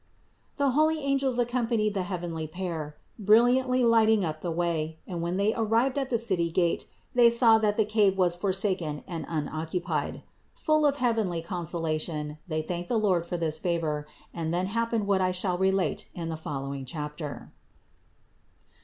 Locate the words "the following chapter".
16.29-17.51